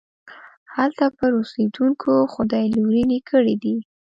[0.75, 3.75] هلته پر اوسېدونکو خدای لورينې کړي دي.